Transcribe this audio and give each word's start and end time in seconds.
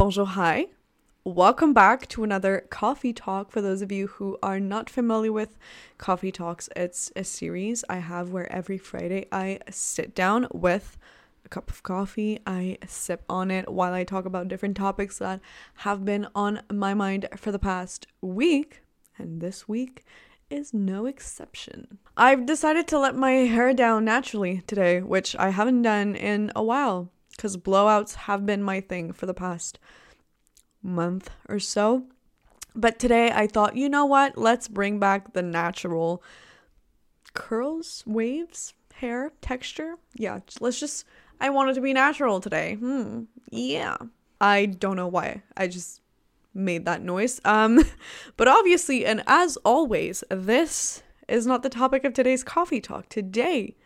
Bonjour, 0.00 0.24
hi. 0.24 0.68
Welcome 1.24 1.74
back 1.74 2.08
to 2.08 2.24
another 2.24 2.64
coffee 2.70 3.12
talk. 3.12 3.50
For 3.50 3.60
those 3.60 3.82
of 3.82 3.92
you 3.92 4.06
who 4.06 4.38
are 4.42 4.58
not 4.58 4.88
familiar 4.88 5.30
with 5.30 5.58
coffee 5.98 6.32
talks, 6.32 6.70
it's 6.74 7.12
a 7.14 7.22
series 7.22 7.84
I 7.86 7.96
have 7.96 8.30
where 8.30 8.50
every 8.50 8.78
Friday 8.78 9.26
I 9.30 9.58
sit 9.68 10.14
down 10.14 10.48
with 10.52 10.96
a 11.44 11.50
cup 11.50 11.70
of 11.70 11.82
coffee, 11.82 12.40
I 12.46 12.78
sip 12.86 13.24
on 13.28 13.50
it 13.50 13.70
while 13.70 13.92
I 13.92 14.04
talk 14.04 14.24
about 14.24 14.48
different 14.48 14.78
topics 14.78 15.18
that 15.18 15.42
have 15.74 16.02
been 16.02 16.28
on 16.34 16.62
my 16.72 16.94
mind 16.94 17.28
for 17.36 17.52
the 17.52 17.58
past 17.58 18.06
week. 18.22 18.80
And 19.18 19.42
this 19.42 19.68
week 19.68 20.02
is 20.48 20.72
no 20.72 21.04
exception. 21.04 21.98
I've 22.16 22.46
decided 22.46 22.88
to 22.88 22.98
let 22.98 23.16
my 23.16 23.32
hair 23.32 23.74
down 23.74 24.06
naturally 24.06 24.62
today, 24.66 25.02
which 25.02 25.36
I 25.36 25.50
haven't 25.50 25.82
done 25.82 26.16
in 26.16 26.52
a 26.56 26.64
while 26.64 27.10
because 27.40 27.56
blowouts 27.56 28.16
have 28.16 28.44
been 28.44 28.62
my 28.62 28.82
thing 28.82 29.14
for 29.14 29.24
the 29.24 29.32
past 29.32 29.78
month 30.82 31.30
or 31.48 31.58
so. 31.58 32.04
But 32.74 32.98
today 32.98 33.32
I 33.32 33.46
thought, 33.46 33.76
you 33.76 33.88
know 33.88 34.04
what? 34.04 34.36
Let's 34.36 34.68
bring 34.68 34.98
back 34.98 35.32
the 35.32 35.40
natural 35.40 36.22
curls, 37.32 38.04
waves, 38.06 38.74
hair, 38.92 39.32
texture. 39.40 39.94
Yeah, 40.14 40.40
let's 40.60 40.78
just. 40.78 41.06
I 41.40 41.48
want 41.48 41.70
it 41.70 41.74
to 41.74 41.80
be 41.80 41.94
natural 41.94 42.40
today. 42.40 42.74
Hmm. 42.74 43.22
Yeah. 43.50 43.96
I 44.38 44.66
don't 44.66 44.96
know 44.96 45.08
why. 45.08 45.42
I 45.56 45.66
just 45.66 46.02
made 46.52 46.84
that 46.84 47.02
noise. 47.02 47.40
Um, 47.46 47.82
but 48.36 48.48
obviously, 48.48 49.06
and 49.06 49.22
as 49.26 49.56
always, 49.64 50.22
this 50.28 51.02
is 51.26 51.46
not 51.46 51.62
the 51.62 51.70
topic 51.70 52.04
of 52.04 52.12
today's 52.12 52.44
coffee 52.44 52.82
talk. 52.82 53.08
Today, 53.08 53.76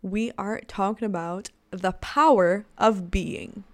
we 0.00 0.32
are 0.38 0.62
talking 0.66 1.04
about 1.04 1.50
the 1.72 1.92
power 1.92 2.66
of 2.78 3.10
being. 3.10 3.64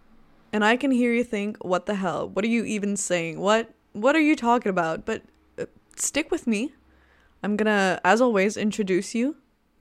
And 0.53 0.65
I 0.65 0.77
can 0.77 0.91
hear 0.91 1.13
you 1.13 1.25
think, 1.25 1.63
what 1.63 1.87
the 1.87 1.97
hell? 1.97 2.29
What 2.29 2.45
are 2.45 2.49
you 2.49 2.65
even 2.65 2.97
saying? 2.97 3.39
What 3.39 3.71
what 3.93 4.17
are 4.17 4.21
you 4.21 4.37
talking 4.37 4.71
about? 4.71 5.05
But 5.05 5.23
uh, 5.59 5.67
stick 5.97 6.31
with 6.31 6.47
me. 6.47 6.73
I'm 7.43 7.57
going 7.57 7.67
to 7.67 8.01
as 8.05 8.21
always 8.21 8.57
introduce 8.57 9.15
you 9.15 9.37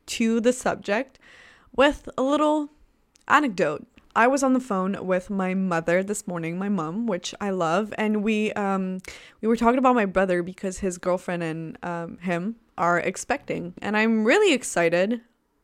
to 0.08 0.40
the 0.40 0.54
subject 0.54 1.20
with 1.76 2.09
a 2.18 2.22
little 2.22 2.70
anecdote. 3.28 3.86
I 4.16 4.26
was 4.26 4.42
on 4.42 4.54
the 4.54 4.59
phone 4.59 5.06
with 5.06 5.30
my 5.30 5.54
mother 5.54 6.02
this 6.02 6.26
morning, 6.26 6.58
my 6.58 6.70
mom, 6.70 7.06
which 7.06 7.36
I 7.40 7.52
love, 7.52 7.94
and 8.00 8.24
we 8.24 8.52
um 8.54 9.00
we 9.42 9.48
were 9.48 9.56
talking 9.56 9.78
about 9.78 9.94
my 9.94 10.06
brother 10.06 10.42
because 10.42 10.80
his 10.80 10.98
girlfriend 10.98 11.44
and 11.44 11.78
um 11.84 12.18
him 12.18 12.56
are 12.78 13.00
expecting, 13.00 13.76
and 13.80 13.96
I'm 13.96 14.26
really 14.26 14.54
excited 14.54 15.22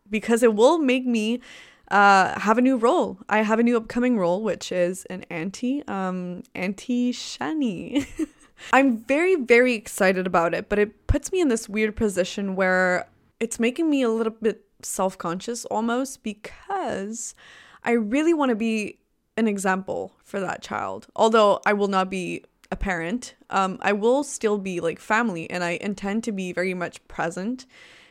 because 0.08 0.44
it 0.44 0.54
will 0.54 0.78
make 0.78 1.06
me 1.06 1.42
uh, 1.90 2.40
have 2.40 2.58
a 2.58 2.62
new 2.62 2.78
role. 2.78 3.20
I 3.30 3.42
have 3.42 3.60
a 3.60 3.64
new 3.64 3.78
upcoming 3.78 4.18
role, 4.18 4.42
which 4.42 4.72
is 4.72 5.06
an 5.06 5.24
auntie, 5.30 5.84
um, 5.88 6.44
Auntie 6.56 7.12
Shani. 7.12 8.06
I'm 8.74 8.98
very, 8.98 9.36
very 9.36 9.74
excited 9.74 10.26
about 10.26 10.54
it, 10.54 10.70
but 10.70 10.80
it 10.80 11.08
puts 11.08 11.32
me 11.32 11.42
in 11.42 11.50
this 11.50 11.68
weird 11.68 11.96
position 11.96 12.56
where 12.56 13.08
it's 13.40 13.60
making 13.60 13.90
me 13.90 14.02
a 14.02 14.10
little 14.10 14.34
bit 14.42 14.66
self 14.82 15.18
conscious 15.18 15.66
almost 15.66 16.24
because 16.24 17.36
I 17.84 17.92
really 17.92 18.34
want 18.34 18.50
to 18.50 18.56
be 18.56 19.00
an 19.36 19.48
example 19.48 20.14
for 20.24 20.40
that 20.40 20.62
child. 20.62 21.08
Although 21.16 21.60
I 21.66 21.74
will 21.74 21.88
not 21.88 22.10
be 22.10 22.44
a 22.72 22.76
parent, 22.76 23.36
um, 23.50 23.78
I 23.82 23.94
will 23.94 24.24
still 24.24 24.58
be 24.58 24.80
like 24.80 25.00
family 25.00 25.50
and 25.50 25.64
I 25.64 25.78
intend 25.82 26.24
to 26.26 26.32
be 26.32 26.54
very 26.54 26.74
much 26.74 27.06
present 27.08 27.66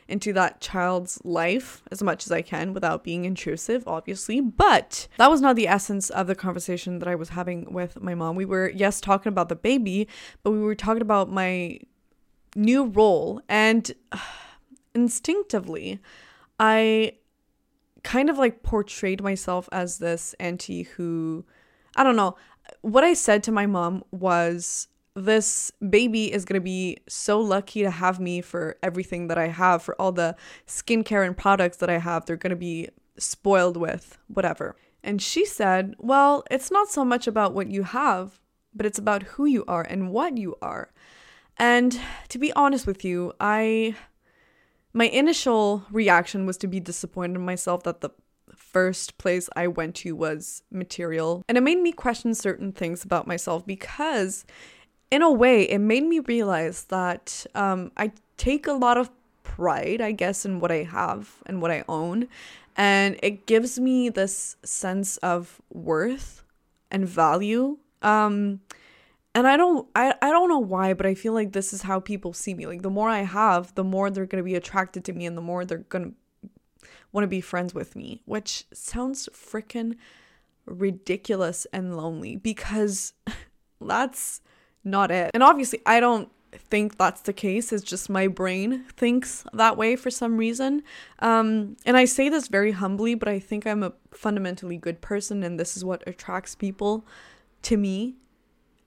into 0.08 0.32
that 0.32 0.60
child's 0.60 1.20
life 1.24 1.82
as 1.90 2.02
much 2.02 2.26
as 2.26 2.32
I 2.32 2.42
can 2.42 2.72
without 2.74 3.04
being 3.04 3.24
intrusive, 3.24 3.86
obviously. 3.86 4.40
But 4.40 5.08
that 5.18 5.30
was 5.30 5.40
not 5.40 5.56
the 5.56 5.68
essence 5.68 6.10
of 6.10 6.26
the 6.26 6.34
conversation 6.34 6.98
that 6.98 7.08
I 7.08 7.14
was 7.14 7.30
having 7.30 7.72
with 7.72 8.00
my 8.00 8.14
mom. 8.14 8.36
We 8.36 8.44
were, 8.44 8.70
yes, 8.70 9.00
talking 9.00 9.30
about 9.30 9.48
the 9.48 9.56
baby, 9.56 10.08
but 10.42 10.50
we 10.50 10.60
were 10.60 10.74
talking 10.74 11.02
about 11.02 11.30
my 11.30 11.78
new 12.54 12.84
role. 12.84 13.40
And 13.48 13.90
uh, 14.10 14.18
instinctively, 14.94 16.00
I 16.58 17.14
kind 18.02 18.28
of 18.28 18.38
like 18.38 18.62
portrayed 18.62 19.22
myself 19.22 19.68
as 19.72 19.98
this 19.98 20.34
auntie 20.40 20.82
who, 20.82 21.44
I 21.96 22.02
don't 22.02 22.16
know, 22.16 22.36
what 22.80 23.04
I 23.04 23.14
said 23.14 23.42
to 23.44 23.52
my 23.52 23.66
mom 23.66 24.04
was 24.10 24.88
this 25.14 25.70
baby 25.88 26.32
is 26.32 26.44
going 26.44 26.60
to 26.60 26.64
be 26.64 26.98
so 27.08 27.40
lucky 27.40 27.82
to 27.82 27.90
have 27.90 28.18
me 28.18 28.40
for 28.40 28.76
everything 28.82 29.28
that 29.28 29.38
I 29.38 29.48
have, 29.48 29.82
for 29.82 29.94
all 30.00 30.12
the 30.12 30.36
skincare 30.66 31.26
and 31.26 31.36
products 31.36 31.78
that 31.78 31.90
I 31.90 31.98
have. 31.98 32.24
They're 32.24 32.36
going 32.36 32.50
to 32.50 32.56
be 32.56 32.88
spoiled 33.18 33.76
with, 33.76 34.18
whatever. 34.28 34.76
And 35.02 35.20
she 35.20 35.44
said, 35.44 35.94
Well, 35.98 36.44
it's 36.50 36.70
not 36.70 36.88
so 36.88 37.04
much 37.04 37.26
about 37.26 37.52
what 37.52 37.70
you 37.70 37.82
have, 37.82 38.40
but 38.74 38.86
it's 38.86 38.98
about 38.98 39.22
who 39.22 39.44
you 39.44 39.64
are 39.68 39.82
and 39.82 40.10
what 40.10 40.38
you 40.38 40.56
are. 40.62 40.90
And 41.58 42.00
to 42.28 42.38
be 42.38 42.52
honest 42.52 42.86
with 42.86 43.04
you, 43.04 43.32
I. 43.40 43.96
My 44.94 45.06
initial 45.06 45.86
reaction 45.90 46.44
was 46.44 46.58
to 46.58 46.66
be 46.66 46.78
disappointed 46.78 47.36
in 47.36 47.46
myself 47.46 47.82
that 47.84 48.02
the 48.02 48.10
first 48.54 49.16
place 49.16 49.48
I 49.56 49.66
went 49.66 49.94
to 49.96 50.14
was 50.14 50.62
material. 50.70 51.42
And 51.48 51.56
it 51.56 51.62
made 51.62 51.78
me 51.78 51.92
question 51.92 52.34
certain 52.34 52.72
things 52.72 53.02
about 53.02 53.26
myself 53.26 53.66
because 53.66 54.44
in 55.12 55.20
a 55.20 55.30
way, 55.30 55.64
it 55.64 55.78
made 55.78 56.04
me 56.04 56.20
realize 56.20 56.84
that 56.84 57.44
um, 57.54 57.92
I 57.98 58.12
take 58.38 58.66
a 58.66 58.72
lot 58.72 58.96
of 58.96 59.10
pride, 59.42 60.00
I 60.00 60.12
guess, 60.12 60.46
in 60.46 60.58
what 60.58 60.72
I 60.72 60.84
have 60.84 61.42
and 61.44 61.60
what 61.60 61.70
I 61.70 61.84
own. 61.86 62.28
And 62.78 63.20
it 63.22 63.44
gives 63.44 63.78
me 63.78 64.08
this 64.08 64.56
sense 64.64 65.18
of 65.18 65.60
worth 65.70 66.42
and 66.90 67.06
value. 67.06 67.76
Um, 68.00 68.60
and 69.34 69.46
I 69.46 69.58
don't 69.58 69.86
I, 69.94 70.14
I 70.22 70.30
don't 70.30 70.48
know 70.48 70.58
why, 70.58 70.94
but 70.94 71.04
I 71.04 71.14
feel 71.14 71.34
like 71.34 71.52
this 71.52 71.74
is 71.74 71.82
how 71.82 72.00
people 72.00 72.32
see 72.32 72.54
me. 72.54 72.66
Like 72.66 72.80
the 72.80 72.88
more 72.88 73.10
I 73.10 73.20
have, 73.20 73.74
the 73.74 73.84
more 73.84 74.08
they're 74.08 74.24
gonna 74.24 74.42
be 74.42 74.54
attracted 74.54 75.04
to 75.04 75.12
me 75.12 75.26
and 75.26 75.36
the 75.36 75.42
more 75.42 75.66
they're 75.66 75.84
gonna 75.90 76.12
want 77.12 77.24
to 77.24 77.28
be 77.28 77.42
friends 77.42 77.74
with 77.74 77.94
me, 77.94 78.22
which 78.24 78.64
sounds 78.72 79.28
freaking 79.34 79.96
ridiculous 80.64 81.66
and 81.70 81.98
lonely 81.98 82.36
because 82.36 83.12
that's 83.80 84.40
not 84.84 85.10
it. 85.10 85.30
And 85.34 85.42
obviously, 85.42 85.80
I 85.86 86.00
don't 86.00 86.30
think 86.52 86.98
that's 86.98 87.22
the 87.22 87.32
case. 87.32 87.72
It's 87.72 87.82
just 87.82 88.10
my 88.10 88.26
brain 88.26 88.84
thinks 88.96 89.44
that 89.52 89.76
way 89.76 89.96
for 89.96 90.10
some 90.10 90.36
reason. 90.36 90.82
Um, 91.20 91.76
and 91.86 91.96
I 91.96 92.04
say 92.04 92.28
this 92.28 92.48
very 92.48 92.72
humbly, 92.72 93.14
but 93.14 93.28
I 93.28 93.38
think 93.38 93.66
I'm 93.66 93.82
a 93.82 93.92
fundamentally 94.12 94.76
good 94.76 95.00
person, 95.00 95.42
and 95.42 95.58
this 95.58 95.76
is 95.76 95.84
what 95.84 96.02
attracts 96.06 96.54
people 96.54 97.06
to 97.62 97.76
me 97.76 98.16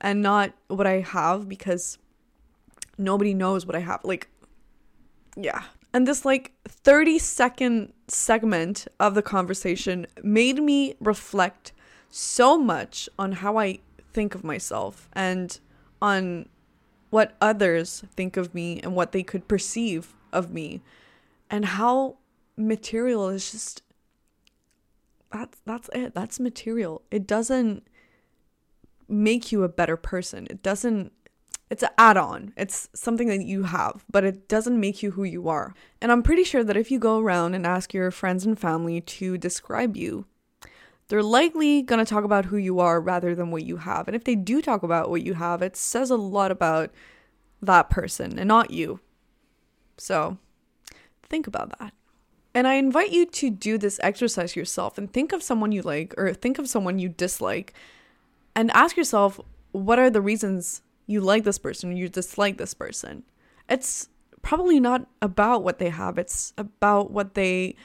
and 0.02 0.22
not 0.22 0.54
what 0.68 0.86
I 0.86 1.00
have 1.00 1.48
because 1.50 1.98
nobody 2.98 3.34
knows 3.34 3.66
what 3.66 3.76
I 3.76 3.80
have. 3.80 4.02
Like, 4.04 4.30
yeah. 5.36 5.64
And 5.94 6.08
this 6.08 6.26
like 6.26 6.52
30 6.68 7.20
second 7.20 7.94
segment 8.08 8.88
of 9.00 9.16
the 9.16 9.22
conversation 9.22 10.06
made 10.22 10.62
me 10.62 10.96
reflect 11.00 11.72
so 12.10 12.58
much 12.58 13.10
on 13.18 13.32
how 13.32 13.58
I 13.58 13.80
think 14.12 14.36
of 14.36 14.44
myself 14.44 15.10
and 15.14 15.60
on 16.06 16.48
what 17.10 17.36
others 17.42 18.04
think 18.16 18.38
of 18.38 18.54
me 18.54 18.80
and 18.82 18.96
what 18.96 19.12
they 19.12 19.24
could 19.24 19.48
perceive 19.48 20.14
of 20.32 20.52
me. 20.52 20.82
And 21.50 21.66
how 21.66 22.18
material 22.56 23.30
is 23.30 23.52
just 23.52 23.82
that's 25.32 25.60
that's 25.66 25.90
it. 25.94 26.14
That's 26.14 26.40
material. 26.40 27.02
It 27.10 27.26
doesn't 27.26 27.88
make 29.08 29.52
you 29.52 29.64
a 29.64 29.70
better 29.70 29.98
person. 29.98 30.46
It 30.50 30.62
doesn't 30.62 31.12
it's 31.72 31.82
an 31.82 31.90
add-on. 31.98 32.54
It's 32.56 32.88
something 32.94 33.28
that 33.30 33.44
you 33.44 33.64
have 33.64 34.06
but 34.12 34.24
it 34.24 34.48
doesn't 34.48 34.80
make 34.80 35.02
you 35.02 35.12
who 35.12 35.24
you 35.24 35.50
are. 35.50 35.74
And 36.02 36.12
i'm 36.12 36.22
pretty 36.22 36.44
sure 36.44 36.64
that 36.64 36.78
if 36.78 36.92
you 36.92 37.00
go 37.00 37.20
around 37.20 37.56
and 37.56 37.66
ask 37.66 37.94
your 37.96 38.12
friends 38.12 38.46
and 38.46 38.60
family 38.60 39.02
to 39.02 39.38
describe 39.40 39.98
you 39.98 40.28
they're 41.08 41.24
likely 41.24 41.82
going 41.82 42.04
to 42.04 42.10
talk 42.10 42.24
about 42.24 42.46
who 42.46 42.58
you 42.58 42.80
are 42.80 43.00
rather 43.00 43.36
than 43.36 43.52
what 43.52 43.64
you 43.64 43.78
have. 43.78 44.08
And 44.08 44.16
if 44.16 44.24
they 44.24 44.36
do 44.36 44.62
talk 44.62 44.84
about 44.84 45.10
what 45.10 45.22
you 45.24 45.36
have, 45.36 45.62
it 45.62 45.76
says 45.76 46.10
a 46.10 46.16
lot 46.16 46.52
about 46.52 46.92
that 47.62 47.90
person 47.90 48.40
and 48.40 48.48
not 48.48 48.72
you. 48.72 49.00
So 49.98 50.38
think 51.24 51.48
about 51.48 51.78
that. 51.80 51.94
And 52.54 52.68
I 52.68 52.76
invite 52.76 53.12
you 53.12 53.26
to 53.26 53.50
do 53.50 53.78
this 53.78 54.00
exercise 54.02 54.56
yourself 54.56 54.98
and 54.98 55.12
think 55.12 55.34
of 55.34 55.44
someone 55.44 55.72
you 55.72 55.82
like 55.82 56.14
or 56.18 56.34
think 56.34 56.58
of 56.58 56.70
someone 56.70 57.00
you 57.00 57.10
dislike 57.10 57.74
and 58.56 58.72
ask 58.72 58.96
yourself 58.96 59.40
what 59.74 60.00
are 60.00 60.10
the 60.10 60.22
reasons 60.22 60.82
you 61.06 61.20
like 61.20 61.44
this 61.44 61.60
person 61.60 61.92
or 61.92 61.96
you 61.96 62.08
dislike 62.08 62.58
this 62.58 62.74
person. 62.74 63.24
It's 63.70 64.08
probably 64.42 64.80
not 64.80 65.06
about 65.22 65.64
what 65.64 65.80
they 65.80 65.90
have, 65.90 66.18
it's 66.18 66.54
about 66.58 67.12
what 67.12 67.36
they 67.36 67.76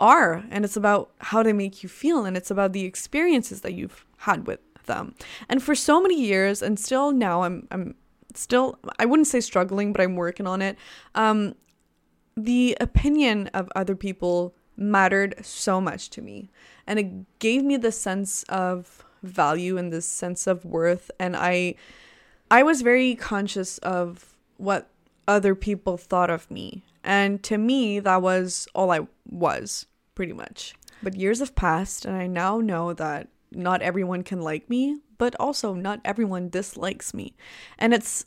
are 0.00 0.44
and 0.50 0.64
it's 0.64 0.76
about 0.76 1.10
how 1.18 1.42
they 1.42 1.52
make 1.52 1.82
you 1.82 1.88
feel 1.88 2.24
and 2.24 2.36
it's 2.36 2.50
about 2.50 2.72
the 2.72 2.84
experiences 2.84 3.62
that 3.62 3.72
you've 3.72 4.04
had 4.18 4.46
with 4.46 4.60
them. 4.86 5.14
And 5.48 5.62
for 5.62 5.74
so 5.74 6.00
many 6.00 6.20
years 6.20 6.62
and 6.62 6.78
still 6.78 7.12
now 7.12 7.42
I'm 7.42 7.66
I'm 7.70 7.94
still 8.34 8.78
I 8.98 9.06
wouldn't 9.06 9.28
say 9.28 9.40
struggling, 9.40 9.92
but 9.92 10.00
I'm 10.00 10.16
working 10.16 10.46
on 10.46 10.62
it. 10.62 10.76
Um 11.14 11.54
the 12.36 12.76
opinion 12.80 13.48
of 13.54 13.70
other 13.74 13.96
people 13.96 14.54
mattered 14.76 15.34
so 15.42 15.80
much 15.80 16.10
to 16.10 16.20
me 16.20 16.50
and 16.86 16.98
it 16.98 17.38
gave 17.38 17.64
me 17.64 17.78
the 17.78 17.92
sense 17.92 18.42
of 18.44 19.04
value 19.22 19.78
and 19.78 19.92
this 19.92 20.06
sense 20.06 20.46
of 20.46 20.64
worth 20.64 21.10
and 21.18 21.34
I 21.36 21.74
I 22.50 22.62
was 22.62 22.82
very 22.82 23.14
conscious 23.14 23.78
of 23.78 24.36
what 24.58 24.88
other 25.26 25.54
people 25.54 25.96
thought 25.96 26.30
of 26.30 26.50
me. 26.50 26.84
And 27.06 27.42
to 27.44 27.56
me 27.56 28.00
that 28.00 28.20
was 28.20 28.68
all 28.74 28.90
I 28.90 29.06
was, 29.28 29.86
pretty 30.14 30.32
much. 30.32 30.74
But 31.02 31.14
years 31.14 31.38
have 31.40 31.54
passed 31.54 32.04
and 32.04 32.16
I 32.16 32.26
now 32.26 32.60
know 32.60 32.92
that 32.92 33.28
not 33.52 33.80
everyone 33.80 34.22
can 34.22 34.42
like 34.42 34.68
me, 34.68 34.98
but 35.18 35.34
also 35.40 35.72
not 35.72 36.00
everyone 36.04 36.48
dislikes 36.48 37.14
me. 37.14 37.34
And 37.78 37.94
it's 37.94 38.26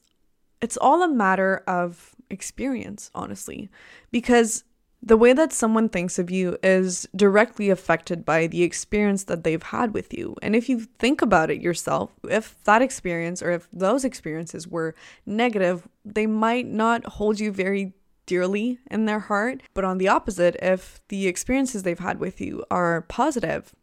it's 0.62 0.78
all 0.78 1.04
a 1.04 1.08
matter 1.08 1.64
of 1.68 2.16
experience, 2.30 3.12
honestly, 3.16 3.70
because 4.12 4.66
the 5.02 5.16
way 5.16 5.32
that 5.32 5.54
someone 5.54 5.88
thinks 5.88 6.20
of 6.20 6.30
you 6.30 6.58
is 6.62 7.08
directly 7.16 7.70
affected 7.70 8.26
by 8.26 8.48
the 8.48 8.64
experience 8.64 9.24
that 9.26 9.46
they've 9.46 9.64
had 9.64 9.94
with 9.94 10.14
you. 10.14 10.36
And 10.42 10.56
if 10.56 10.68
you 10.68 10.82
think 10.82 11.22
about 11.22 11.50
it 11.50 11.62
yourself, 11.62 12.12
if 12.30 12.62
that 12.66 12.82
experience 12.82 13.42
or 13.42 13.52
if 13.52 13.70
those 13.72 14.04
experiences 14.04 14.68
were 14.68 14.94
negative, 15.26 15.88
they 16.04 16.28
might 16.28 16.68
not 16.68 17.06
hold 17.06 17.40
you 17.40 17.52
very 17.52 17.94
dearly 18.30 18.78
in 18.92 19.06
their 19.06 19.22
heart. 19.22 19.64
But 19.74 19.86
on 19.86 19.98
the 19.98 20.08
opposite, 20.08 20.56
if 20.62 21.02
the 21.08 21.26
experiences 21.26 21.82
they've 21.82 21.98
had 21.98 22.20
with 22.20 22.40
you 22.40 22.64
are 22.70 23.02
positive, 23.02 23.74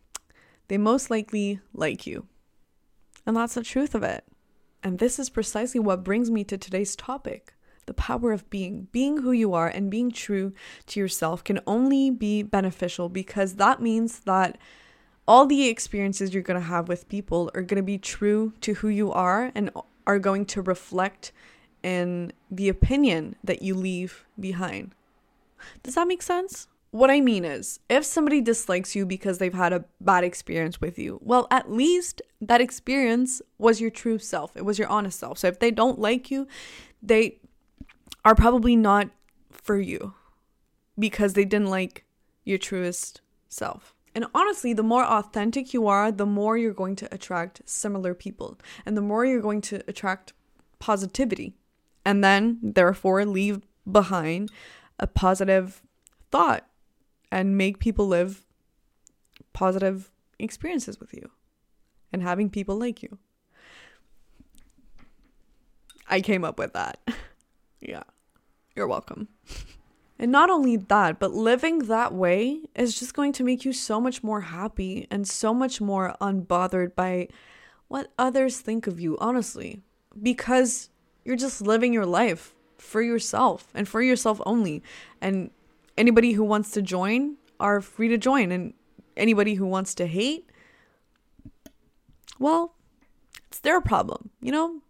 they 0.68 0.78
most 0.78 1.10
likely 1.10 1.58
like 1.74 2.06
you. 2.06 2.28
And 3.26 3.36
that's 3.36 3.54
the 3.54 3.64
truth 3.64 3.92
of 3.96 4.04
it. 4.04 4.22
And 4.84 5.00
this 5.00 5.18
is 5.18 5.30
precisely 5.30 5.80
what 5.80 6.04
brings 6.04 6.30
me 6.30 6.44
to 6.44 6.56
today's 6.56 6.94
topic 6.94 7.54
the 7.86 7.94
power 7.94 8.32
of 8.32 8.48
being. 8.50 8.88
Being 8.90 9.18
who 9.18 9.32
you 9.32 9.52
are 9.54 9.68
and 9.68 9.90
being 9.90 10.10
true 10.10 10.52
to 10.86 11.00
yourself 11.00 11.42
can 11.42 11.60
only 11.66 12.10
be 12.10 12.42
beneficial 12.42 13.08
because 13.08 13.54
that 13.56 13.80
means 13.80 14.20
that 14.20 14.58
all 15.28 15.46
the 15.46 15.68
experiences 15.68 16.32
you're 16.32 16.42
going 16.42 16.60
to 16.60 16.66
have 16.66 16.88
with 16.88 17.08
people 17.08 17.50
are 17.54 17.62
going 17.62 17.82
to 17.82 17.86
be 17.86 17.98
true 17.98 18.52
to 18.60 18.74
who 18.74 18.88
you 18.88 19.12
are 19.12 19.52
and 19.54 19.70
are 20.04 20.18
going 20.18 20.46
to 20.46 20.62
reflect 20.62 21.30
in 21.86 22.32
the 22.50 22.68
opinion 22.68 23.36
that 23.44 23.62
you 23.62 23.72
leave 23.72 24.24
behind. 24.40 24.92
Does 25.84 25.94
that 25.94 26.08
make 26.08 26.20
sense? 26.20 26.66
What 26.90 27.10
I 27.10 27.20
mean 27.20 27.44
is, 27.44 27.78
if 27.88 28.04
somebody 28.04 28.40
dislikes 28.40 28.96
you 28.96 29.06
because 29.06 29.38
they've 29.38 29.54
had 29.54 29.72
a 29.72 29.84
bad 30.00 30.24
experience 30.24 30.80
with 30.80 30.98
you, 30.98 31.20
well, 31.22 31.46
at 31.48 31.70
least 31.70 32.22
that 32.40 32.60
experience 32.60 33.40
was 33.58 33.80
your 33.80 33.90
true 33.90 34.18
self. 34.18 34.56
It 34.56 34.64
was 34.64 34.80
your 34.80 34.88
honest 34.88 35.20
self. 35.20 35.38
So 35.38 35.46
if 35.46 35.60
they 35.60 35.70
don't 35.70 36.00
like 36.00 36.28
you, 36.28 36.48
they 37.00 37.38
are 38.24 38.34
probably 38.34 38.74
not 38.74 39.10
for 39.52 39.78
you 39.78 40.14
because 40.98 41.34
they 41.34 41.44
didn't 41.44 41.70
like 41.70 42.04
your 42.44 42.58
truest 42.58 43.20
self. 43.48 43.94
And 44.12 44.26
honestly, 44.34 44.72
the 44.72 44.82
more 44.82 45.04
authentic 45.04 45.72
you 45.72 45.86
are, 45.86 46.10
the 46.10 46.26
more 46.26 46.58
you're 46.58 46.72
going 46.72 46.96
to 46.96 47.14
attract 47.14 47.60
similar 47.64 48.12
people 48.12 48.58
and 48.84 48.96
the 48.96 49.02
more 49.02 49.24
you're 49.24 49.40
going 49.40 49.60
to 49.62 49.82
attract 49.86 50.32
positivity. 50.80 51.54
And 52.06 52.22
then, 52.22 52.60
therefore, 52.62 53.24
leave 53.24 53.62
behind 53.90 54.52
a 55.00 55.08
positive 55.08 55.82
thought 56.30 56.64
and 57.32 57.58
make 57.58 57.80
people 57.80 58.06
live 58.06 58.46
positive 59.52 60.12
experiences 60.38 61.00
with 61.00 61.12
you 61.12 61.28
and 62.12 62.22
having 62.22 62.48
people 62.48 62.76
like 62.76 63.02
you. 63.02 63.18
I 66.08 66.20
came 66.20 66.44
up 66.44 66.60
with 66.60 66.74
that. 66.74 67.00
yeah. 67.80 68.04
You're 68.76 68.86
welcome. 68.86 69.28
And 70.18 70.32
not 70.32 70.48
only 70.48 70.78
that, 70.78 71.18
but 71.18 71.32
living 71.32 71.80
that 71.80 72.14
way 72.14 72.62
is 72.74 72.98
just 72.98 73.12
going 73.12 73.34
to 73.34 73.44
make 73.44 73.66
you 73.66 73.74
so 73.74 74.00
much 74.00 74.22
more 74.22 74.40
happy 74.40 75.06
and 75.10 75.28
so 75.28 75.52
much 75.52 75.78
more 75.78 76.16
unbothered 76.22 76.94
by 76.94 77.28
what 77.88 78.10
others 78.18 78.58
think 78.58 78.86
of 78.86 78.98
you, 78.98 79.18
honestly. 79.18 79.82
Because 80.22 80.88
you're 81.26 81.36
just 81.36 81.60
living 81.60 81.92
your 81.92 82.06
life 82.06 82.54
for 82.78 83.02
yourself 83.02 83.66
and 83.74 83.88
for 83.88 84.00
yourself 84.00 84.40
only. 84.46 84.82
And 85.20 85.50
anybody 85.98 86.32
who 86.32 86.44
wants 86.44 86.70
to 86.72 86.82
join 86.82 87.36
are 87.58 87.80
free 87.80 88.08
to 88.08 88.16
join. 88.16 88.52
And 88.52 88.74
anybody 89.16 89.54
who 89.54 89.66
wants 89.66 89.94
to 89.96 90.06
hate, 90.06 90.48
well, 92.38 92.74
it's 93.48 93.58
their 93.58 93.80
problem, 93.80 94.30
you 94.40 94.52
know? 94.52 94.82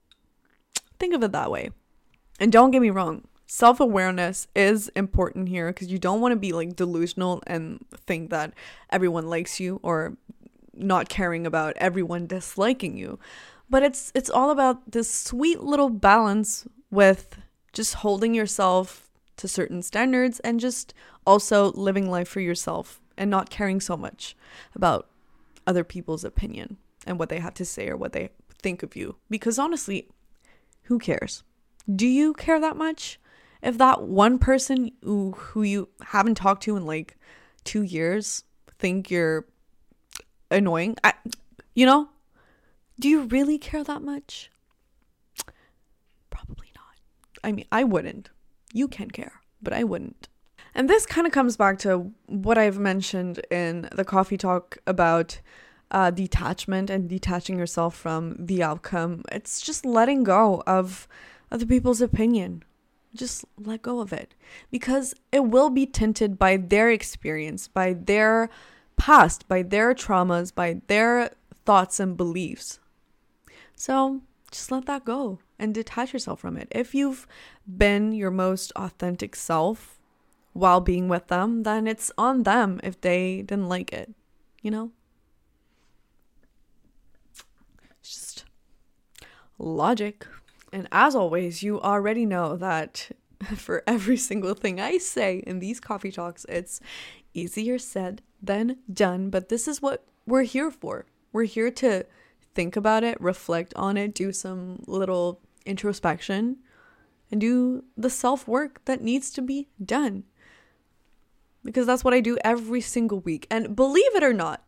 Think 0.99 1.15
of 1.15 1.23
it 1.23 1.33
that 1.33 1.50
way. 1.50 1.71
And 2.38 2.53
don't 2.53 2.71
get 2.71 2.83
me 2.83 2.91
wrong, 2.91 3.27
self 3.47 3.81
awareness 3.81 4.47
is 4.55 4.88
important 4.88 5.49
here 5.49 5.69
because 5.69 5.91
you 5.91 5.99
don't 5.99 6.21
want 6.21 6.33
to 6.33 6.37
be 6.37 6.53
like 6.53 6.77
delusional 6.77 7.43
and 7.47 7.83
think 8.06 8.29
that 8.31 8.53
everyone 8.91 9.29
likes 9.31 9.59
you 9.59 9.81
or 9.83 10.19
not 10.75 11.09
caring 11.09 11.47
about 11.47 11.75
everyone 11.79 12.27
disliking 12.27 12.99
you. 12.99 13.19
But 13.69 13.83
it's 13.83 14.13
it's 14.15 14.31
all 14.31 14.51
about 14.51 14.93
this 14.93 15.13
sweet 15.13 15.61
little 15.61 15.91
balance 15.91 16.67
with 16.91 17.39
just 17.73 17.95
holding 17.95 18.35
yourself 18.35 19.11
to 19.37 19.49
certain 19.49 19.83
standards 19.83 20.41
and 20.41 20.61
just 20.61 20.95
also 21.27 21.73
living 21.73 22.11
life 22.11 22.29
for 22.29 22.41
yourself 22.41 23.01
and 23.19 23.31
not 23.31 23.51
caring 23.51 23.81
so 23.81 23.97
much 23.97 24.37
about 24.75 25.09
other 25.67 25.85
people's 25.85 26.25
opinion 26.25 26.77
and 27.07 27.19
what 27.19 27.29
they 27.29 27.41
have 27.41 27.55
to 27.55 27.65
say 27.65 27.89
or 27.89 27.97
what 27.97 28.13
they 28.13 28.31
think 28.63 28.83
of 28.83 28.97
you. 28.97 29.17
Because 29.29 29.59
honestly 29.59 30.09
who 30.87 30.99
cares? 30.99 31.43
Do 31.95 32.07
you 32.07 32.33
care 32.35 32.61
that 32.61 32.77
much? 32.77 33.19
If 33.62 33.79
that 33.79 34.03
one 34.03 34.39
person 34.39 34.93
who, 35.03 35.33
who 35.33 35.62
you 35.62 35.89
haven't 36.01 36.37
talked 36.37 36.62
to 36.65 36.77
in 36.77 36.87
like 36.87 37.17
two 37.65 37.83
years 37.83 38.45
think 38.79 39.11
you're 39.11 39.47
annoying, 40.51 40.97
I, 41.03 41.15
you 41.75 41.87
know, 41.87 42.09
do 42.99 43.09
you 43.09 43.23
really 43.23 43.59
care 43.59 43.85
that 43.85 44.03
much? 44.03 44.51
Probably 46.31 46.69
not. 46.75 47.01
I 47.45 47.53
mean, 47.53 47.67
I 47.71 47.85
wouldn't. 47.85 48.31
You 48.73 48.89
can 48.89 49.11
care, 49.11 49.41
but 49.63 49.73
I 49.73 49.85
wouldn't. 49.85 50.29
And 50.75 50.91
this 50.91 51.07
kind 51.07 51.27
of 51.27 51.33
comes 51.33 51.57
back 51.57 51.79
to 51.81 52.13
what 52.27 52.59
I've 52.59 52.79
mentioned 52.79 53.41
in 53.51 53.89
the 53.93 54.05
coffee 54.05 54.37
talk 54.37 54.77
about 54.87 55.41
uh, 55.91 56.11
detachment 56.11 56.91
and 56.91 57.09
detaching 57.09 57.59
yourself 57.59 57.97
from 57.97 58.37
the 58.39 58.63
outcome. 58.63 59.23
It's 59.33 59.61
just 59.61 59.87
letting 59.87 60.25
go 60.25 60.63
of 60.67 61.09
other 61.51 61.67
people's 61.67 62.01
opinion, 62.01 62.63
just 63.15 63.45
let 63.59 63.83
go 63.83 64.01
of 64.01 64.13
it 64.13 64.35
because 64.71 65.15
it 65.33 65.45
will 65.45 65.71
be 65.71 65.87
tinted 65.87 66.39
by 66.39 66.57
their 66.57 66.91
experience, 66.91 67.69
by 67.69 67.95
their 67.95 68.51
past, 68.97 69.49
by 69.49 69.63
their 69.63 69.95
traumas, 69.95 70.55
by 70.55 70.83
their 70.89 71.31
thoughts 71.65 72.01
and 72.01 72.17
beliefs. 72.17 72.79
So 73.76 74.23
just 74.50 74.73
let 74.73 74.87
that 74.87 75.05
go 75.05 75.38
and 75.58 75.75
detach 75.75 76.12
yourself 76.12 76.40
from 76.40 76.56
it. 76.56 76.68
If 76.71 76.95
you've 76.95 77.26
been 77.66 78.12
your 78.12 78.30
most 78.30 78.73
authentic 78.75 79.37
self 79.37 80.00
while 80.54 80.80
being 80.80 81.09
with 81.09 81.28
them, 81.28 81.62
then 81.62 81.87
it's 81.87 82.11
on 82.16 82.42
them 82.45 82.80
if 82.83 83.00
they 83.00 83.42
didn't 83.42 83.68
like 83.68 83.92
it, 83.92 84.12
you 84.62 84.71
know? 84.71 84.90
It's 88.00 88.14
just 88.14 88.45
logic. 89.59 90.26
And 90.73 90.88
as 90.90 91.14
always, 91.14 91.62
you 91.62 91.80
already 91.80 92.25
know 92.25 92.56
that 92.56 93.11
for 93.56 93.83
every 93.87 94.16
single 94.16 94.54
thing 94.54 94.80
I 94.80 94.97
say 94.97 95.42
in 95.47 95.59
these 95.59 95.80
coffee 95.80 96.11
talks, 96.11 96.47
it's 96.49 96.80
easier 97.35 97.78
said 97.78 98.23
than 98.42 98.78
done. 98.90 99.28
But 99.28 99.50
this 99.50 99.68
is 99.68 99.83
what 99.83 100.04
we're 100.26 100.42
here 100.42 100.71
for. 100.71 101.04
We're 101.33 101.45
here 101.45 101.71
to 101.73 102.06
think 102.57 102.75
about 102.75 103.05
it, 103.05 103.21
reflect 103.21 103.73
on 103.77 103.97
it, 103.97 104.15
do 104.15 104.33
some 104.33 104.83
little 104.87 105.41
introspection, 105.65 106.57
and 107.31 107.41
do 107.41 107.85
the 107.97 108.11
self 108.11 108.49
work 108.49 108.85
that 108.87 109.03
needs 109.03 109.31
to 109.33 109.43
be 109.43 109.69
done. 109.85 110.25
Because 111.63 111.87
that's 111.87 112.03
what 112.03 112.15
I 112.15 112.21
do 112.21 112.39
every 112.43 112.81
single 112.81 113.21
week. 113.21 113.47
And 113.51 113.77
believe 113.77 114.15
it 114.15 114.23
or 114.23 114.33
not, 114.33 114.65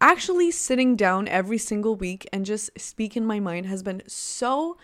actually 0.00 0.50
sitting 0.50 0.96
down 0.96 1.28
every 1.28 1.58
single 1.58 1.94
week 1.94 2.28
and 2.32 2.46
just 2.46 2.70
speak 2.78 3.16
in 3.16 3.26
my 3.26 3.38
mind 3.38 3.66
has 3.66 3.82
been 3.82 4.02
so 4.06 4.76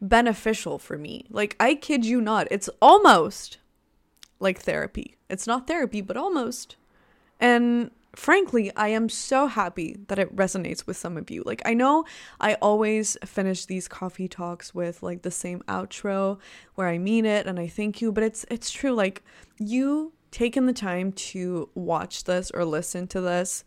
beneficial 0.00 0.78
for 0.78 0.98
me. 0.98 1.26
Like, 1.30 1.56
I 1.60 1.74
kid 1.74 2.04
you 2.04 2.20
not, 2.20 2.48
it's 2.50 2.68
almost 2.82 3.58
like 4.40 4.60
therapy. 4.60 5.16
It's 5.30 5.46
not 5.46 5.66
therapy, 5.66 6.00
but 6.00 6.16
almost. 6.16 6.76
And 7.40 7.90
frankly, 8.18 8.72
I 8.74 8.88
am 8.88 9.08
so 9.08 9.46
happy 9.46 9.96
that 10.08 10.18
it 10.18 10.34
resonates 10.34 10.88
with 10.88 10.96
some 10.96 11.16
of 11.16 11.30
you. 11.30 11.44
Like, 11.46 11.62
I 11.64 11.72
know 11.72 12.04
I 12.40 12.54
always 12.54 13.16
finish 13.24 13.64
these 13.64 13.86
coffee 13.86 14.26
talks 14.26 14.74
with 14.74 15.04
like 15.04 15.22
the 15.22 15.30
same 15.30 15.62
outro 15.68 16.40
where 16.74 16.88
I 16.88 16.98
mean 16.98 17.24
it 17.24 17.46
and 17.46 17.60
I 17.60 17.68
thank 17.68 18.02
you, 18.02 18.10
but 18.10 18.24
it's 18.24 18.44
it's 18.50 18.72
true. 18.72 18.92
Like, 18.92 19.22
you 19.56 20.12
taking 20.32 20.66
the 20.66 20.72
time 20.72 21.12
to 21.12 21.70
watch 21.76 22.24
this 22.24 22.50
or 22.50 22.64
listen 22.64 23.06
to 23.06 23.20
this 23.20 23.62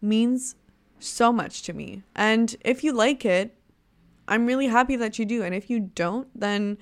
means 0.00 0.54
so 1.00 1.32
much 1.32 1.62
to 1.64 1.72
me. 1.72 2.04
And 2.14 2.54
if 2.60 2.84
you 2.84 2.92
like 2.92 3.24
it, 3.24 3.56
I'm 4.28 4.46
really 4.46 4.68
happy 4.68 4.94
that 4.96 5.18
you 5.18 5.24
do. 5.24 5.42
And 5.42 5.52
if 5.52 5.68
you 5.68 5.80
don't, 5.80 6.28
then 6.32 6.78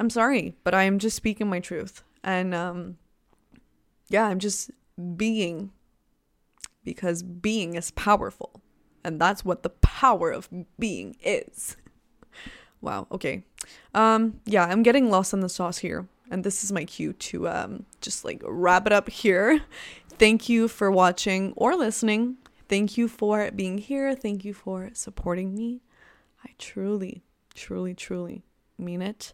I'm 0.00 0.10
sorry, 0.10 0.56
but 0.64 0.74
I 0.74 0.82
am 0.82 0.98
just 0.98 1.16
speaking 1.16 1.48
my 1.48 1.60
truth. 1.60 2.02
And 2.24 2.52
um 2.52 2.98
yeah, 4.08 4.26
I'm 4.26 4.40
just 4.40 4.72
being 5.16 5.70
because 6.84 7.22
being 7.22 7.74
is 7.74 7.90
powerful. 7.92 8.60
And 9.04 9.20
that's 9.20 9.44
what 9.44 9.62
the 9.62 9.70
power 9.70 10.30
of 10.30 10.48
being 10.78 11.16
is. 11.22 11.76
wow, 12.80 13.06
okay. 13.10 13.44
Um 13.94 14.40
yeah, 14.44 14.64
I'm 14.64 14.82
getting 14.82 15.10
lost 15.10 15.32
in 15.32 15.40
the 15.40 15.48
sauce 15.48 15.78
here. 15.78 16.08
And 16.30 16.44
this 16.44 16.64
is 16.64 16.72
my 16.72 16.84
cue 16.84 17.12
to 17.12 17.48
um 17.48 17.86
just 18.00 18.24
like 18.24 18.42
wrap 18.44 18.86
it 18.86 18.92
up 18.92 19.08
here. 19.08 19.62
Thank 20.18 20.48
you 20.48 20.68
for 20.68 20.90
watching 20.90 21.52
or 21.56 21.74
listening. 21.74 22.36
Thank 22.68 22.96
you 22.96 23.08
for 23.08 23.50
being 23.50 23.78
here. 23.78 24.14
Thank 24.14 24.44
you 24.44 24.54
for 24.54 24.90
supporting 24.94 25.54
me. 25.54 25.82
I 26.44 26.50
truly, 26.58 27.22
truly, 27.54 27.94
truly 27.94 28.44
mean 28.78 29.02
it. 29.02 29.32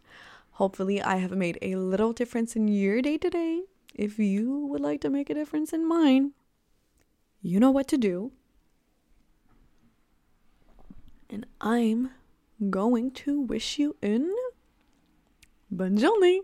Hopefully, 0.53 1.01
I 1.01 1.17
have 1.17 1.31
made 1.31 1.59
a 1.63 1.77
little 1.77 2.13
difference 2.13 2.57
in 2.57 2.69
your 2.69 3.01
day 3.01 3.17
today. 3.17 3.63
If 3.95 4.19
you 4.19 4.67
would 4.67 4.81
like 4.81 5.01
to 5.03 5.11
make 5.11 5.31
a 5.31 5.35
difference 5.35 5.73
in 5.73 5.87
mine, 5.87 6.33
you 7.43 7.61
know 7.61 7.71
what 7.71 7.89
to 7.89 7.99
do. 7.99 8.33
And 11.31 11.47
I'm 11.61 12.11
going 12.71 13.11
to 13.13 13.41
wish 13.41 13.79
you 13.79 13.97
in. 14.03 14.35
Bonne 15.71 15.99
journée! 15.99 16.41